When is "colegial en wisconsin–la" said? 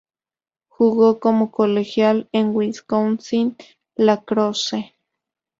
1.51-4.23